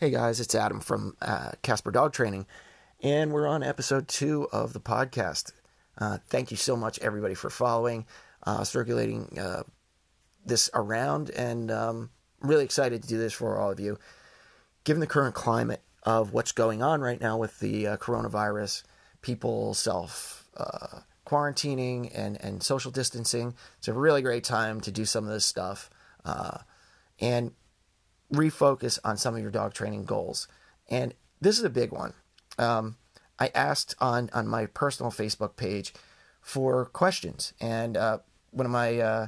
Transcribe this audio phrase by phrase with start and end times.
[0.00, 2.46] Hey guys, it's Adam from uh, Casper Dog Training,
[3.02, 5.50] and we're on episode two of the podcast.
[6.00, 8.06] Uh, thank you so much, everybody, for following,
[8.44, 9.64] uh, circulating uh,
[10.46, 13.98] this around, and um, really excited to do this for all of you.
[14.84, 18.84] Given the current climate of what's going on right now with the uh, coronavirus,
[19.20, 25.04] people self uh, quarantining and, and social distancing, it's a really great time to do
[25.04, 25.90] some of this stuff.
[27.20, 27.50] and
[28.32, 30.48] refocus on some of your dog training goals.
[30.88, 32.14] And this is a big one.
[32.58, 32.96] Um,
[33.38, 35.94] I asked on on my personal Facebook page
[36.40, 38.18] for questions, and uh,
[38.50, 39.26] one of my uh,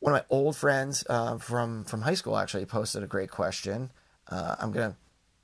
[0.00, 3.90] one of my old friends uh, from from high school actually posted a great question.
[4.28, 4.96] Uh, I'm gonna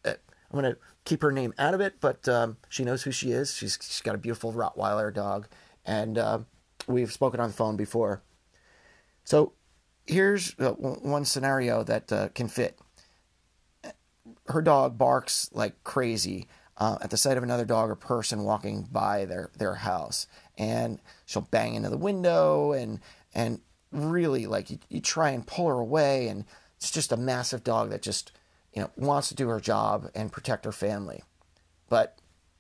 [0.05, 0.15] uh,
[0.51, 3.55] I'm gonna keep her name out of it, but um, she knows who she is.
[3.55, 5.49] She's she's got a beautiful Rottweiler dog,
[5.85, 6.39] and uh,
[6.87, 8.23] we've spoken on the phone before.
[9.25, 9.53] So
[10.07, 12.79] here's uh, one scenario that uh, can fit.
[14.47, 18.89] Her dog barks like crazy uh, at the sight of another dog or person walking
[18.91, 20.27] by their, their house,
[20.59, 23.01] and she'll bang into the window and
[23.35, 26.45] and really like you, you try and pull her away, and
[26.77, 28.33] it's just a massive dog that just
[28.73, 31.23] you know wants to do her job and protect her family.
[31.89, 32.19] But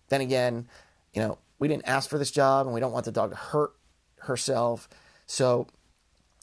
[0.08, 0.68] then again,
[1.12, 3.36] you know we didn't ask for this job, and we don't want the dog to
[3.36, 3.74] hurt
[4.20, 4.88] herself,
[5.26, 5.66] so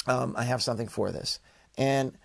[0.07, 1.39] um, I have something for this.
[1.77, 2.17] And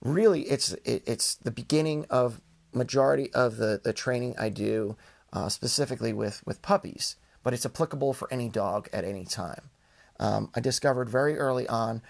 [0.00, 2.40] really, it's it, it's the beginning of
[2.72, 4.96] majority of the, the training I do,
[5.32, 9.70] uh, specifically with, with puppies, but it's applicable for any dog at any time.
[10.18, 12.02] Um, I discovered very early on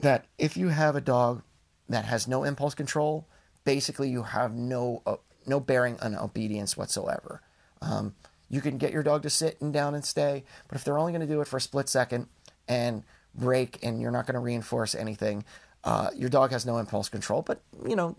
[0.00, 1.42] that if you have a dog
[1.88, 3.26] that has no impulse control,
[3.64, 7.42] basically you have no uh, no bearing on obedience whatsoever.
[7.80, 8.14] Um,
[8.48, 11.12] you can get your dog to sit and down and stay, but if they're only
[11.12, 12.28] going to do it for a split second
[12.68, 13.02] and
[13.34, 15.44] break and you're not going to reinforce anything.
[15.84, 18.16] Uh, your dog has no impulse control, but you know,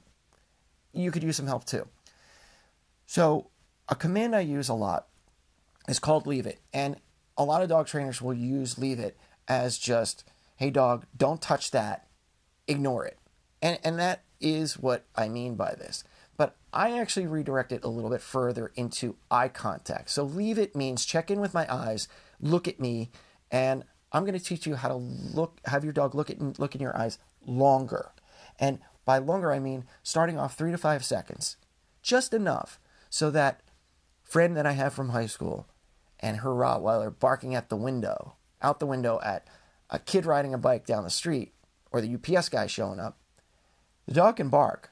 [0.94, 1.88] you could use some help too.
[3.06, 3.50] So,
[3.90, 5.08] a command I use a lot
[5.88, 6.60] is called leave it.
[6.74, 6.98] And
[7.38, 9.18] a lot of dog trainers will use leave it
[9.48, 10.24] as just,
[10.56, 12.08] hey, dog, don't touch that,
[12.68, 13.18] ignore it.
[13.62, 16.04] And, and that is what I mean by this.
[16.38, 20.10] But I actually redirect it a little bit further into eye contact.
[20.10, 22.08] So, leave it means check in with my eyes,
[22.40, 23.12] look at me,
[23.52, 26.76] and I'm going to teach you how to look, have your dog look at look
[26.76, 28.12] in your eyes longer,
[28.60, 31.58] and by longer I mean starting off three to five seconds,
[32.04, 32.80] just enough
[33.10, 33.62] so that
[34.22, 35.68] friend that I have from high school
[36.20, 39.48] and her Rottweiler barking at the window, out the window at
[39.90, 41.54] a kid riding a bike down the street,
[41.92, 43.18] or the UPS guy showing up,
[44.06, 44.92] the dog can bark,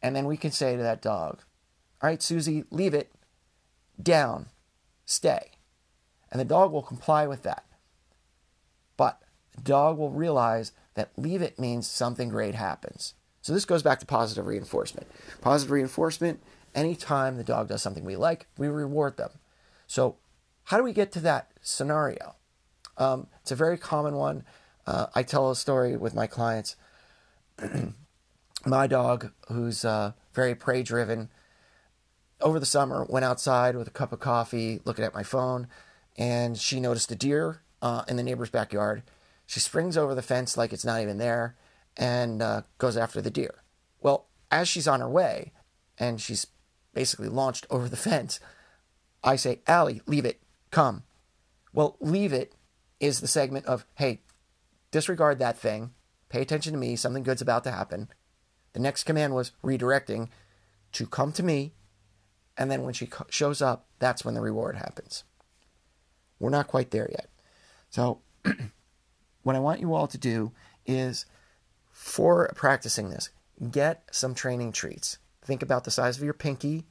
[0.00, 1.42] and then we can say to that dog,
[2.00, 3.12] "All right, Susie, leave it
[4.00, 4.48] down,
[5.06, 5.52] stay,"
[6.30, 7.64] and the dog will comply with that.
[9.00, 9.18] But
[9.56, 13.14] the dog will realize that leave it means something great happens.
[13.40, 15.06] So this goes back to positive reinforcement.
[15.40, 16.42] Positive reinforcement,
[16.74, 19.30] anytime the dog does something we like, we reward them.
[19.86, 20.16] So
[20.64, 22.34] how do we get to that scenario?
[22.98, 24.44] Um, it's a very common one.
[24.86, 26.76] Uh, I tell a story with my clients.
[28.66, 31.30] my dog, who's uh, very prey driven,
[32.42, 35.68] over the summer went outside with a cup of coffee, looking at my phone,
[36.18, 39.02] and she noticed a deer uh, in the neighbor's backyard.
[39.46, 41.56] She springs over the fence like it's not even there
[41.96, 43.62] and uh, goes after the deer.
[44.00, 45.52] Well, as she's on her way
[45.98, 46.46] and she's
[46.94, 48.40] basically launched over the fence,
[49.22, 51.02] I say, Allie, leave it, come.
[51.72, 52.54] Well, leave it
[52.98, 54.20] is the segment of, hey,
[54.90, 55.92] disregard that thing,
[56.28, 58.08] pay attention to me, something good's about to happen.
[58.72, 60.28] The next command was redirecting
[60.92, 61.74] to come to me,
[62.56, 65.24] and then when she shows up, that's when the reward happens.
[66.38, 67.28] We're not quite there yet.
[67.90, 68.20] So,
[69.42, 70.52] what I want you all to do
[70.86, 71.26] is
[71.90, 73.30] for practicing this,
[73.70, 75.18] get some training treats.
[75.42, 76.86] Think about the size of your pinky.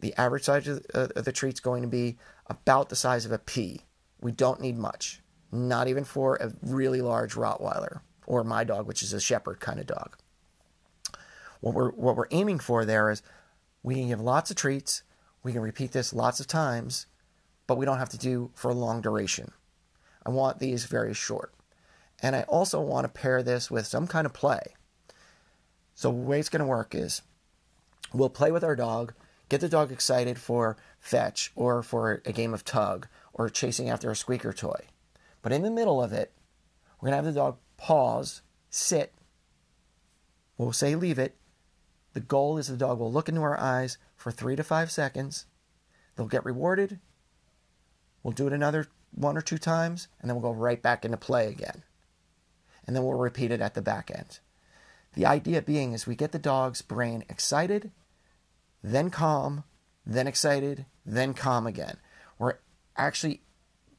[0.00, 3.38] The average size of the, uh, treat's going to be about the size of a
[3.38, 3.82] pea.
[4.20, 5.20] We don't need much,
[5.52, 9.78] not even for a really large Rottweiler or my dog, which is a shepherd kind
[9.78, 10.16] of dog.
[11.60, 13.22] What we're, what we're aiming for there is
[13.82, 15.02] we can give lots of treats,
[15.42, 17.06] we can repeat this lots of times,
[17.66, 19.52] but we don't have to do for a long duration.
[20.26, 21.52] I want these very short.
[22.22, 24.74] And I also want to pair this with some kind of play.
[25.94, 27.22] So the way it's going to work is
[28.12, 29.14] we'll play with our dog,
[29.48, 34.10] get the dog excited for fetch or for a game of tug or chasing after
[34.10, 34.86] a squeaker toy.
[35.42, 36.32] But in the middle of it,
[37.00, 39.12] we're going to have the dog pause, sit.
[40.56, 41.36] We'll say leave it.
[42.14, 45.46] The goal is the dog will look into our eyes for three to five seconds.
[46.16, 47.00] They'll get rewarded.
[48.24, 51.16] We'll do it another one or two times, and then we'll go right back into
[51.16, 51.84] play again.
[52.86, 54.40] And then we'll repeat it at the back end.
[55.12, 57.92] The idea being is we get the dog's brain excited,
[58.82, 59.62] then calm,
[60.04, 61.98] then excited, then calm again.
[62.38, 62.56] We're
[62.96, 63.42] actually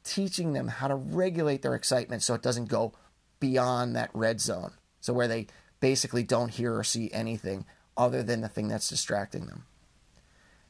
[0.04, 2.92] teaching them how to regulate their excitement so it doesn't go
[3.40, 4.72] beyond that red zone.
[5.00, 5.46] So where they
[5.80, 7.64] basically don't hear or see anything
[7.96, 9.64] other than the thing that's distracting them.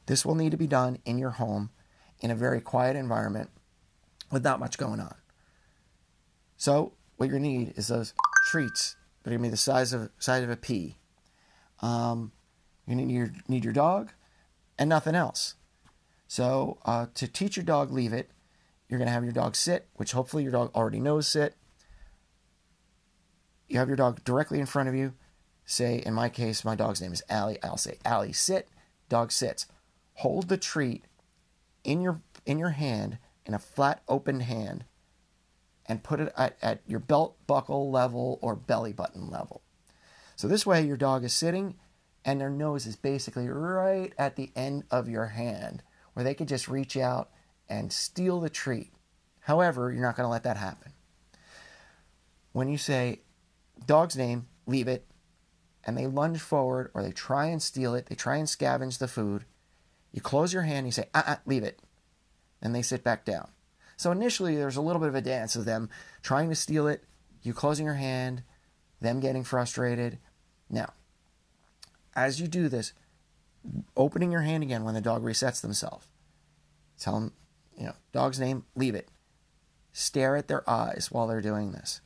[0.05, 1.71] This will need to be done in your home
[2.19, 3.49] in a very quiet environment
[4.31, 5.15] with not much going on.
[6.57, 8.13] So what you need is those
[8.49, 10.97] treats that are gonna be the size of size of a pea.
[11.81, 12.31] Um,
[12.87, 14.11] you need your need your dog
[14.77, 15.55] and nothing else.
[16.27, 18.31] So uh, to teach your dog leave it,
[18.87, 21.55] you're gonna have your dog sit, which hopefully your dog already knows sit.
[23.67, 25.13] You have your dog directly in front of you.
[25.65, 27.61] Say, in my case, my dog's name is Allie.
[27.61, 28.69] I'll say, Allie, sit.
[29.09, 29.65] Dog sits.
[30.13, 31.03] Hold the treat
[31.87, 33.17] in your in your hand
[33.47, 34.83] in a flat open hand
[35.87, 39.63] and put it at, at your belt buckle level or belly button level.
[40.35, 41.75] So this way your dog is sitting
[42.23, 45.81] and their nose is basically right at the end of your hand
[46.13, 47.29] where they could just reach out
[47.69, 48.91] and steal the treat.
[49.41, 50.91] However, you're not going to let that happen.
[52.51, 53.21] When you say
[53.85, 55.05] dog's name, leave it,
[55.85, 59.07] and they lunge forward or they try and steal it, they try and scavenge the
[59.07, 59.45] food,
[60.17, 61.77] you close your hand, you say, uh uh leave it.
[62.59, 63.49] And they sit back down.
[63.97, 65.91] So initially, there's a little bit of a dance of them
[66.23, 67.03] trying to steal it,
[67.43, 68.41] you closing your hand,
[68.99, 70.17] them getting frustrated.
[70.71, 70.93] Now,
[72.15, 72.93] as you do this,
[73.95, 76.07] opening your hand again when the dog resets themselves.
[76.99, 77.33] Tell them,
[77.77, 79.09] you know, dog's name, leave it.
[79.91, 82.01] Stare at their eyes while they're doing this.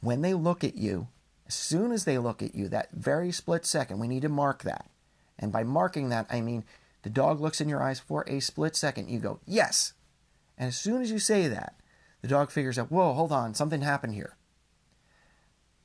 [0.00, 1.08] When they look at you,
[1.46, 4.62] as soon as they look at you, that very split second, we need to mark
[4.62, 4.86] that.
[5.38, 6.64] And by marking that, I mean
[7.04, 9.08] the dog looks in your eyes for a split second.
[9.08, 9.92] You go, yes.
[10.58, 11.74] And as soon as you say that,
[12.22, 14.36] the dog figures out, whoa, hold on, something happened here.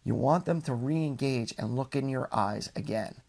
[0.04, 3.22] You want them to re engage and look in your eyes again.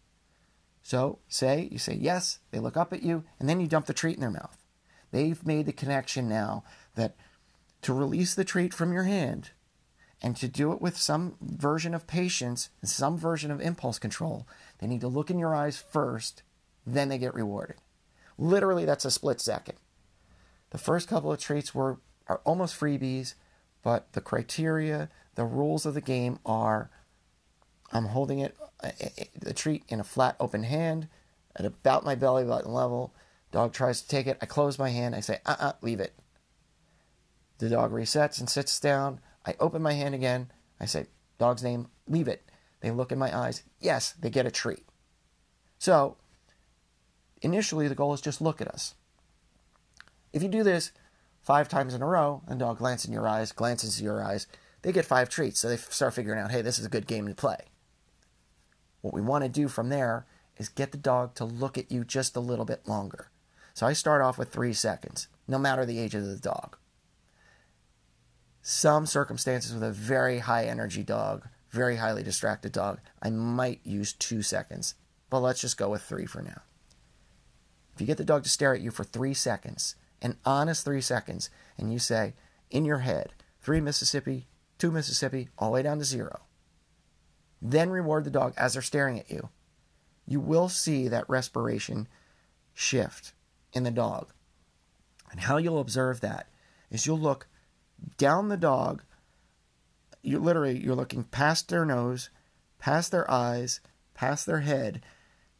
[0.81, 3.93] So say, you say yes, they look up at you, and then you dump the
[3.93, 4.57] treat in their mouth.
[5.11, 6.63] They've made the connection now
[6.95, 7.15] that
[7.81, 9.51] to release the treat from your hand
[10.21, 14.47] and to do it with some version of patience and some version of impulse control,
[14.79, 16.43] they need to look in your eyes first,
[16.85, 17.77] then they get rewarded.
[18.41, 19.77] Literally, that's a split second.
[20.71, 23.35] The first couple of treats were are almost freebies,
[23.83, 26.89] but the criteria, the rules of the game are
[27.91, 31.07] I'm holding it uh, uh, uh, the treat in a flat open hand
[31.55, 33.13] at about my belly button level.
[33.51, 34.39] Dog tries to take it.
[34.41, 35.13] I close my hand.
[35.13, 36.15] I say, uh uh-uh, uh, leave it.
[37.59, 39.19] The dog resets and sits down.
[39.45, 40.51] I open my hand again.
[40.79, 41.05] I say,
[41.37, 42.41] dog's name, leave it.
[42.79, 43.61] They look in my eyes.
[43.79, 44.83] Yes, they get a treat.
[45.77, 46.17] So,
[47.41, 48.95] initially, the goal is just look at us.
[50.33, 50.91] If you do this
[51.41, 54.47] five times in a row, and dog glances in your eyes, glances in your eyes,
[54.81, 55.59] they get five treats.
[55.59, 57.57] So they start figuring out, hey, this is a good game to play.
[59.01, 60.25] What we want to do from there
[60.57, 63.29] is get the dog to look at you just a little bit longer.
[63.73, 66.77] So I start off with three seconds, no matter the age of the dog.
[68.61, 74.13] Some circumstances with a very high energy dog, very highly distracted dog, I might use
[74.13, 74.93] two seconds,
[75.29, 76.61] but let's just go with three for now.
[78.01, 79.93] If you get the dog to stare at you for three seconds,
[80.23, 82.33] an honest three seconds, and you say
[82.71, 84.47] in your head, three Mississippi,
[84.79, 86.39] two Mississippi, all the way down to zero,
[87.61, 89.49] then reward the dog as they're staring at you,
[90.25, 92.07] you will see that respiration
[92.73, 93.33] shift
[93.71, 94.33] in the dog.
[95.29, 96.47] And how you'll observe that
[96.89, 97.45] is you'll look
[98.17, 99.03] down the dog.
[100.23, 102.31] You literally you're looking past their nose,
[102.79, 103.79] past their eyes,
[104.15, 105.03] past their head,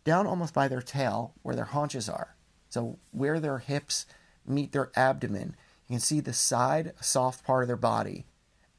[0.03, 2.36] down almost by their tail where their haunches are.
[2.70, 4.05] So where their hips
[4.46, 5.55] meet their abdomen,
[5.88, 8.25] you can see the side soft part of their body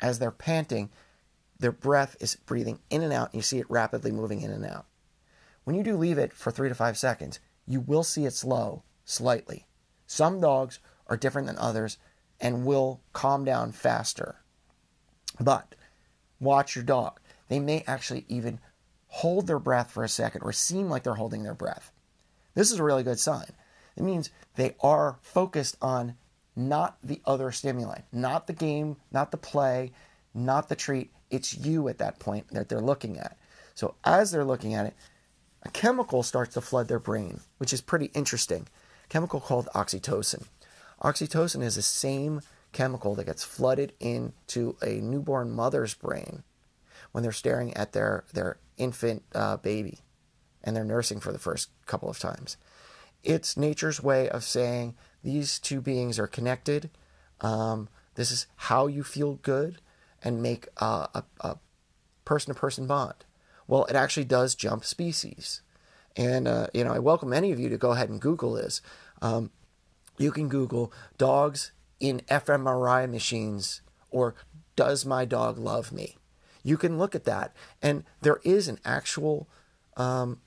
[0.00, 0.90] as they're panting.
[1.58, 4.64] Their breath is breathing in and out, and you see it rapidly moving in and
[4.64, 4.86] out.
[5.64, 8.82] When you do leave it for three to five seconds, you will see it slow
[9.04, 9.66] slightly.
[10.06, 11.98] Some dogs are different than others
[12.40, 14.36] and will calm down faster.
[15.38, 15.74] But
[16.40, 17.20] watch your dog.
[17.48, 18.58] They may actually even
[19.12, 21.92] hold their breath for a second or seem like they're holding their breath.
[22.54, 23.52] This is a really good sign.
[23.94, 26.16] It means they are focused on
[26.56, 29.92] not the other stimuli, not the game, not the play,
[30.32, 31.12] not the treat.
[31.30, 33.36] It's you at that point that they're looking at.
[33.74, 34.94] So as they're looking at it,
[35.62, 38.66] a chemical starts to flood their brain, which is pretty interesting.
[39.04, 40.46] A chemical called oxytocin.
[41.02, 42.40] Oxytocin is the same
[42.72, 46.44] chemical that gets flooded into a newborn mother's brain
[47.12, 50.00] when they're staring at their, their infant uh, baby
[50.64, 52.56] and they're nursing for the first couple of times.
[53.22, 56.90] It's nature's way of saying these two beings are connected.
[57.40, 59.80] Um, this is how you feel good
[60.22, 61.22] and make a
[62.24, 63.24] person to person bond.
[63.66, 65.62] Well, it actually does jump species.
[66.16, 68.82] And, uh, you know, I welcome any of you to go ahead and Google this.
[69.20, 69.50] Um,
[70.18, 74.34] you can Google dogs in fMRI machines or
[74.76, 76.16] does my dog love me?
[76.62, 77.54] You can look at that.
[77.80, 79.48] And there is an actual
[79.96, 80.40] um,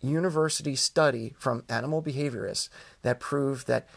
[0.00, 2.68] university study from animal behaviorists
[3.02, 3.88] that proved that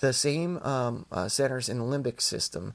[0.00, 2.74] the same um, uh, centers in the limbic system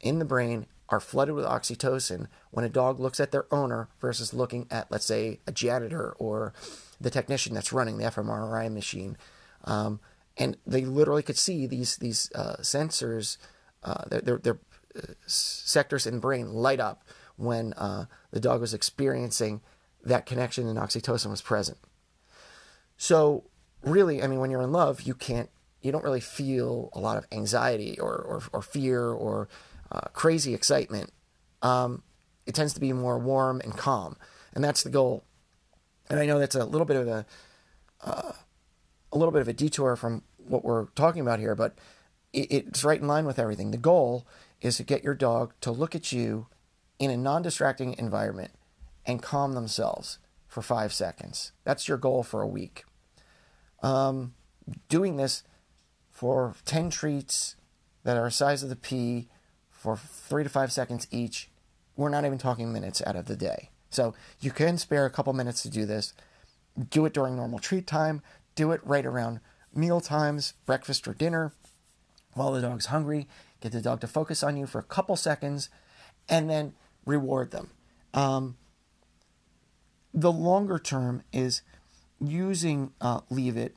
[0.00, 4.32] in the brain are flooded with oxytocin when a dog looks at their owner versus
[4.32, 6.52] looking at, let's say, a janitor or
[7.00, 9.16] the technician that's running the fMRI machine.
[9.64, 10.00] Um,
[10.36, 13.36] and they literally could see these these uh, sensors,
[13.82, 14.58] uh, their, their,
[14.96, 17.02] uh, sectors in brain light up
[17.38, 19.62] when uh, the dog was experiencing
[20.04, 21.78] that connection and oxytocin was present.
[22.96, 23.44] So
[23.82, 25.48] really, I mean, when you're in love, you can't,
[25.80, 29.48] you don't really feel a lot of anxiety or or, or fear or
[29.90, 31.12] uh, crazy excitement.
[31.62, 32.02] Um,
[32.46, 34.16] it tends to be more warm and calm,
[34.52, 35.24] and that's the goal.
[36.10, 37.26] And I know that's a little bit of a
[38.00, 38.32] uh,
[39.12, 41.78] a little bit of a detour from what we're talking about here, but
[42.32, 43.70] it, it's right in line with everything.
[43.70, 44.26] The goal
[44.60, 46.46] is to get your dog to look at you
[46.98, 48.52] in a non-distracting environment
[49.06, 51.52] and calm themselves for five seconds.
[51.64, 52.84] That's your goal for a week.
[53.82, 54.34] Um,
[54.88, 55.44] doing this
[56.10, 57.56] for 10 treats
[58.04, 59.28] that are the size of the pea
[59.70, 61.48] for three to five seconds each.
[61.96, 63.70] We're not even talking minutes out of the day.
[63.90, 66.12] So you can spare a couple minutes to do this.
[66.90, 68.22] Do it during normal treat time.
[68.54, 69.40] Do it right around
[69.74, 71.52] meal times, breakfast or dinner,
[72.34, 73.28] while the dog's hungry.
[73.60, 75.68] Get the dog to focus on you for a couple seconds
[76.28, 76.74] and then
[77.08, 77.70] reward them.
[78.12, 78.56] Um,
[80.12, 81.62] the longer term is
[82.20, 83.74] using uh, leave it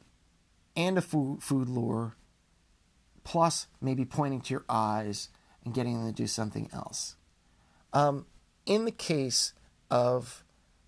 [0.76, 2.16] and a food, food lure,
[3.24, 5.30] plus maybe pointing to your eyes
[5.64, 7.16] and getting them to do something else.
[7.94, 8.26] Um,
[8.66, 9.54] in the case
[9.90, 10.44] of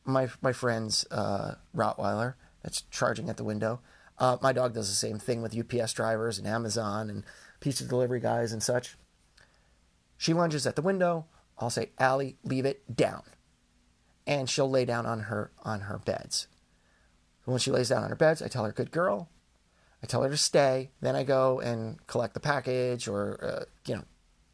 [0.05, 3.81] my my friend's uh, Rottweiler that's charging at the window,
[4.17, 7.23] uh, my dog does the same thing with UPS drivers and Amazon and
[7.59, 8.97] pizza delivery guys and such.
[10.17, 11.25] She lunges at the window.
[11.63, 13.23] I'll say, Allie, leave it down,
[14.27, 16.47] and she'll lay down on her on her beds.
[17.45, 19.29] When she lays down on her beds, I tell her, "Good girl."
[20.01, 20.91] I tell her to stay.
[20.99, 24.03] Then I go and collect the package or uh, you know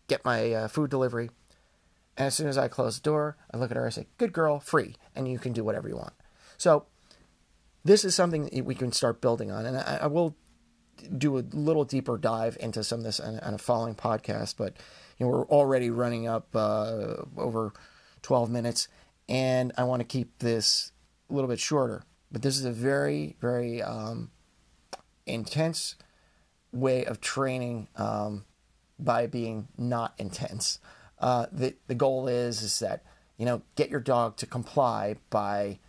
[0.08, 1.32] get my uh, food delivery.
[2.18, 3.86] And as soon as I close the door, I look at her.
[3.86, 6.14] I say, "Good girl, free, and you can do whatever you want."
[6.58, 6.86] So
[7.84, 10.36] this is something we can start building on, and I, I will
[11.18, 14.56] do a little deeper dive into some of this on, on a following podcast.
[14.58, 14.76] But
[15.20, 17.74] you know, we're already running up uh, over
[18.22, 18.88] 12 minutes,
[19.28, 20.92] and I want to keep this
[21.30, 22.04] a little bit shorter.
[22.32, 24.32] But this is a very, very um,
[25.26, 25.96] intense
[26.72, 28.46] way of training um,
[28.98, 30.80] by being not intense.
[31.20, 33.04] Uh, the the goal is is that
[33.38, 35.80] you know get your dog to comply by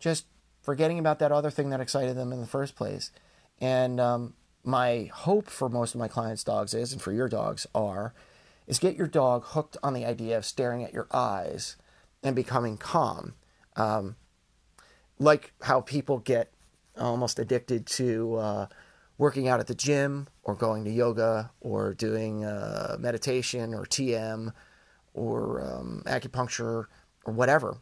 [0.00, 0.26] just
[0.62, 3.12] forgetting about that other thing that excited them in the first place.
[3.60, 7.66] And um, my hope for most of my clients' dogs is, and for your dogs
[7.74, 8.14] are,
[8.70, 11.76] is get your dog hooked on the idea of staring at your eyes
[12.22, 13.34] and becoming calm.
[13.74, 14.14] Um,
[15.18, 16.52] like how people get
[16.96, 18.66] almost addicted to uh,
[19.18, 24.52] working out at the gym or going to yoga or doing uh, meditation or TM
[25.14, 26.86] or um, acupuncture
[27.24, 27.78] or whatever.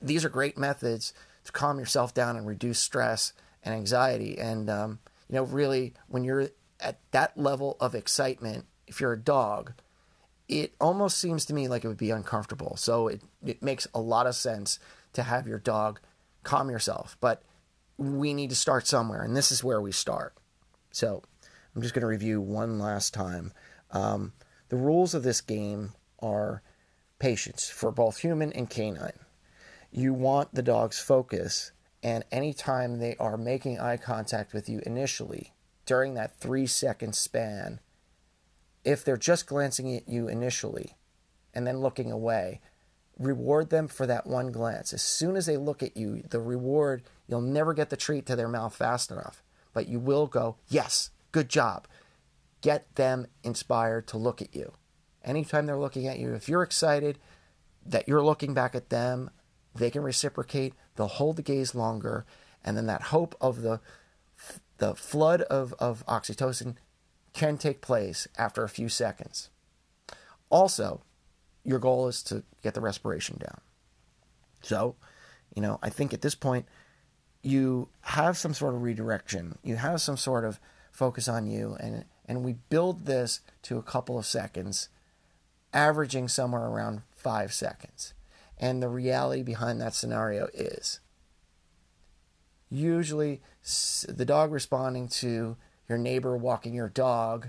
[0.00, 1.12] These are great methods
[1.44, 4.38] to calm yourself down and reduce stress and anxiety.
[4.38, 6.48] And, um, you know, really, when you're
[6.80, 9.72] at that level of excitement, if you're a dog,
[10.48, 12.76] it almost seems to me like it would be uncomfortable.
[12.76, 14.78] So it, it makes a lot of sense
[15.12, 16.00] to have your dog
[16.42, 17.16] calm yourself.
[17.20, 17.42] But
[17.98, 20.34] we need to start somewhere, and this is where we start.
[20.90, 21.22] So
[21.74, 23.52] I'm just going to review one last time.
[23.90, 24.32] Um,
[24.68, 26.62] the rules of this game are
[27.18, 29.18] patience for both human and canine.
[29.90, 35.52] You want the dog's focus, and anytime they are making eye contact with you initially,
[35.86, 37.80] during that three second span,
[38.84, 40.96] if they're just glancing at you initially
[41.54, 42.60] and then looking away,
[43.18, 44.92] reward them for that one glance.
[44.92, 48.36] As soon as they look at you, the reward, you'll never get the treat to
[48.36, 49.42] their mouth fast enough,
[49.72, 51.86] but you will go, Yes, good job.
[52.60, 54.72] Get them inspired to look at you.
[55.24, 57.18] Anytime they're looking at you, if you're excited
[57.84, 59.30] that you're looking back at them,
[59.74, 62.26] they can reciprocate, they'll hold the gaze longer,
[62.64, 63.80] and then that hope of the
[64.78, 66.76] the flood of, of oxytocin
[67.38, 69.48] can take place after a few seconds.
[70.50, 71.02] Also,
[71.64, 73.60] your goal is to get the respiration down.
[74.60, 74.96] So,
[75.54, 76.66] you know, I think at this point,
[77.40, 80.58] you have some sort of redirection, you have some sort of
[80.90, 84.88] focus on you, and, and we build this to a couple of seconds,
[85.72, 88.14] averaging somewhere around five seconds.
[88.58, 90.98] And the reality behind that scenario is
[92.68, 93.40] usually
[94.08, 95.56] the dog responding to
[95.88, 97.48] your neighbor walking your dog,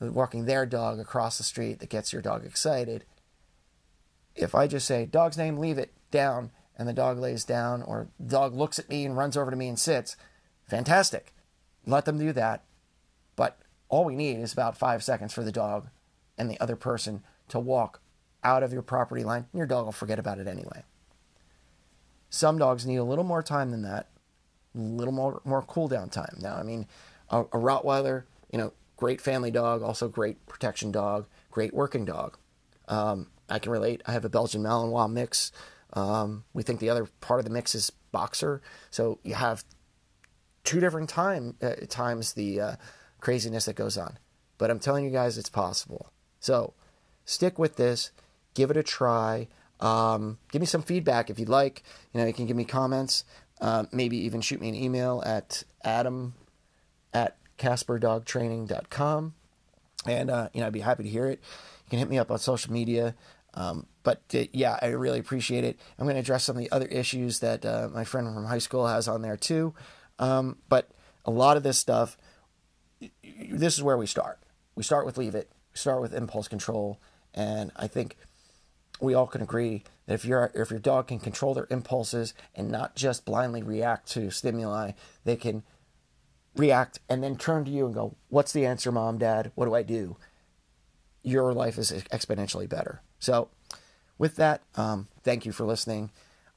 [0.00, 3.04] walking their dog across the street that gets your dog excited.
[4.34, 8.08] If I just say, dog's name, leave it down, and the dog lays down, or
[8.18, 10.16] the dog looks at me and runs over to me and sits,
[10.66, 11.34] fantastic.
[11.86, 12.64] Let them do that.
[13.36, 13.58] But
[13.88, 15.88] all we need is about five seconds for the dog
[16.38, 18.00] and the other person to walk
[18.42, 19.46] out of your property line.
[19.52, 20.84] and Your dog will forget about it anyway.
[22.30, 24.08] Some dogs need a little more time than that,
[24.74, 26.36] a little more more cool down time.
[26.40, 26.86] Now, I mean,
[27.30, 32.36] a, a Rottweiler, you know, great family dog, also great protection dog, great working dog.
[32.88, 34.02] Um, I can relate.
[34.06, 35.52] I have a Belgian Malinois mix.
[35.92, 38.60] Um, we think the other part of the mix is boxer,
[38.90, 39.64] so you have
[40.62, 42.76] two different time uh, times the uh,
[43.20, 44.18] craziness that goes on.
[44.58, 46.12] But I'm telling you guys, it's possible.
[46.38, 46.74] So
[47.24, 48.12] stick with this,
[48.54, 49.48] give it a try.
[49.80, 51.82] Um, give me some feedback if you'd like.
[52.12, 53.24] You know, you can give me comments.
[53.60, 56.34] Uh, maybe even shoot me an email at adam
[57.12, 59.34] at casperdogtraining.com.
[60.06, 61.40] And, uh, you know, I'd be happy to hear it.
[61.84, 63.14] You can hit me up on social media.
[63.54, 65.78] Um, but uh, yeah, I really appreciate it.
[65.98, 68.58] I'm going to address some of the other issues that uh, my friend from high
[68.58, 69.74] school has on there too.
[70.18, 70.90] Um, but
[71.24, 72.16] a lot of this stuff,
[73.22, 74.38] this is where we start.
[74.74, 75.50] We start with leave it.
[75.72, 77.00] We start with impulse control.
[77.34, 78.16] And I think
[79.00, 82.70] we all can agree that if your if your dog can control their impulses and
[82.70, 84.92] not just blindly react to stimuli,
[85.24, 85.62] they can
[86.56, 89.52] react and then turn to you and go, "What's the answer, mom, dad?
[89.54, 90.16] What do I do?"
[91.22, 93.02] Your life is exponentially better.
[93.18, 93.48] So,
[94.18, 96.10] with that, um, thank you for listening.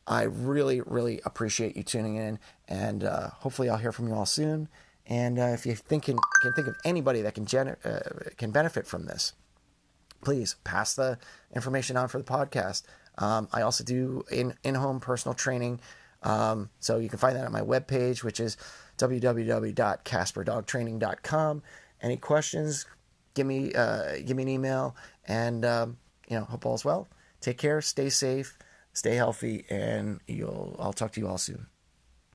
[0.06, 4.26] I really, really appreciate you tuning in, and uh, hopefully, I'll hear from you all
[4.26, 4.70] soon.
[5.06, 8.52] And uh, if you think can, can think of anybody that can gener- uh, can
[8.52, 9.34] benefit from this,
[10.24, 11.18] please pass the
[11.54, 12.84] information on for the podcast.
[13.18, 15.82] Um, I also do in in home personal training.
[16.24, 18.56] Um, so you can find that on my webpage, which is
[18.98, 21.64] www.casperdogtraining.com.
[22.02, 22.86] Any questions?
[23.34, 25.98] Give me uh, give me an email, and um,
[26.30, 27.10] you know, hope all's well.
[27.42, 28.58] Take care, stay safe,
[28.94, 30.78] stay healthy, and you'll.
[30.80, 31.66] I'll talk to you all soon.